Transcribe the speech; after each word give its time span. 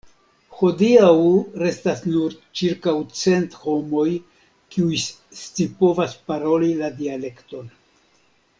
Hodiaŭ 0.59 1.09
restas 1.63 2.01
nur 2.13 2.33
ĉirkaŭ 2.61 2.95
cent 3.19 3.57
homoj 3.65 4.07
kiuj 4.77 5.03
scipovas 5.43 6.17
paroli 6.31 6.73
la 6.83 6.91
dialekton. 7.03 7.71